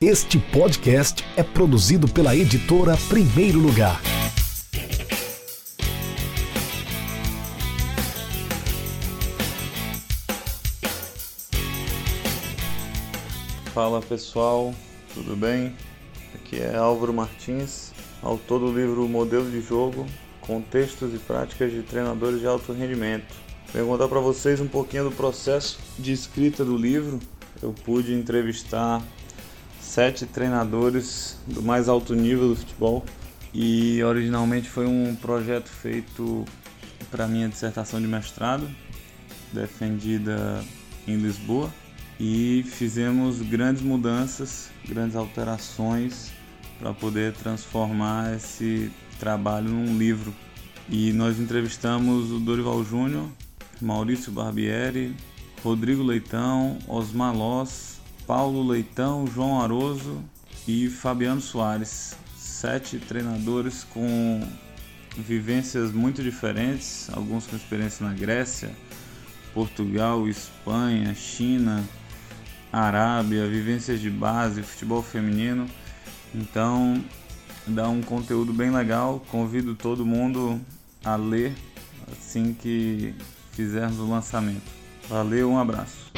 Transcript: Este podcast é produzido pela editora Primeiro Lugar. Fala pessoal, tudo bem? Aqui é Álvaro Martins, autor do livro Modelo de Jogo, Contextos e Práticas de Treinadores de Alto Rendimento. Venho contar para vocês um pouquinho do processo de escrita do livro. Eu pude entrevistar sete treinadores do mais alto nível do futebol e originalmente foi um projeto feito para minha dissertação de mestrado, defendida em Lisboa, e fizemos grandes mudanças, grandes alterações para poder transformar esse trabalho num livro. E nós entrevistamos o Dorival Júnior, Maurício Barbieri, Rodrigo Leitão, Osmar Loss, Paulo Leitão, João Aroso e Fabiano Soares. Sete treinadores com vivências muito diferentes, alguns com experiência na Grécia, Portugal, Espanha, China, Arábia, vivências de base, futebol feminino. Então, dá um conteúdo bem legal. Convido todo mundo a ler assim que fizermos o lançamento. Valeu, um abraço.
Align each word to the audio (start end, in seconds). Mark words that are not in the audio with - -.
Este 0.00 0.38
podcast 0.38 1.24
é 1.36 1.42
produzido 1.42 2.06
pela 2.06 2.36
editora 2.36 2.96
Primeiro 3.08 3.58
Lugar. 3.58 4.00
Fala 13.74 14.00
pessoal, 14.00 14.72
tudo 15.12 15.34
bem? 15.34 15.74
Aqui 16.32 16.60
é 16.60 16.76
Álvaro 16.76 17.12
Martins, 17.12 17.90
autor 18.22 18.60
do 18.60 18.72
livro 18.72 19.08
Modelo 19.08 19.50
de 19.50 19.60
Jogo, 19.60 20.06
Contextos 20.42 21.12
e 21.12 21.18
Práticas 21.18 21.72
de 21.72 21.82
Treinadores 21.82 22.38
de 22.38 22.46
Alto 22.46 22.72
Rendimento. 22.72 23.34
Venho 23.74 23.88
contar 23.88 24.06
para 24.06 24.20
vocês 24.20 24.60
um 24.60 24.68
pouquinho 24.68 25.10
do 25.10 25.10
processo 25.10 25.76
de 25.98 26.12
escrita 26.12 26.64
do 26.64 26.76
livro. 26.76 27.18
Eu 27.60 27.72
pude 27.72 28.14
entrevistar 28.14 29.02
sete 29.88 30.26
treinadores 30.26 31.38
do 31.46 31.62
mais 31.62 31.88
alto 31.88 32.14
nível 32.14 32.48
do 32.50 32.56
futebol 32.56 33.04
e 33.54 34.02
originalmente 34.02 34.68
foi 34.68 34.86
um 34.86 35.16
projeto 35.16 35.70
feito 35.70 36.44
para 37.10 37.26
minha 37.26 37.48
dissertação 37.48 37.98
de 37.98 38.06
mestrado, 38.06 38.68
defendida 39.50 40.62
em 41.06 41.16
Lisboa, 41.16 41.72
e 42.20 42.62
fizemos 42.66 43.40
grandes 43.40 43.80
mudanças, 43.80 44.70
grandes 44.86 45.16
alterações 45.16 46.32
para 46.78 46.92
poder 46.92 47.32
transformar 47.32 48.34
esse 48.36 48.92
trabalho 49.18 49.70
num 49.70 49.96
livro. 49.96 50.34
E 50.90 51.12
nós 51.14 51.40
entrevistamos 51.40 52.30
o 52.30 52.38
Dorival 52.38 52.84
Júnior, 52.84 53.26
Maurício 53.80 54.30
Barbieri, 54.30 55.16
Rodrigo 55.62 56.02
Leitão, 56.02 56.78
Osmar 56.86 57.34
Loss, 57.34 57.97
Paulo 58.28 58.62
Leitão, 58.62 59.26
João 59.26 59.58
Aroso 59.58 60.22
e 60.66 60.90
Fabiano 60.90 61.40
Soares. 61.40 62.14
Sete 62.36 62.98
treinadores 62.98 63.84
com 63.84 64.46
vivências 65.16 65.92
muito 65.92 66.22
diferentes, 66.22 67.08
alguns 67.14 67.46
com 67.46 67.56
experiência 67.56 68.06
na 68.06 68.12
Grécia, 68.12 68.70
Portugal, 69.54 70.28
Espanha, 70.28 71.14
China, 71.14 71.82
Arábia, 72.70 73.46
vivências 73.46 73.98
de 73.98 74.10
base, 74.10 74.62
futebol 74.62 75.02
feminino. 75.02 75.66
Então, 76.34 77.02
dá 77.66 77.88
um 77.88 78.02
conteúdo 78.02 78.52
bem 78.52 78.70
legal. 78.70 79.24
Convido 79.30 79.74
todo 79.74 80.04
mundo 80.04 80.60
a 81.02 81.16
ler 81.16 81.54
assim 82.12 82.52
que 82.52 83.14
fizermos 83.52 83.98
o 83.98 84.06
lançamento. 84.06 84.70
Valeu, 85.08 85.50
um 85.50 85.58
abraço. 85.58 86.17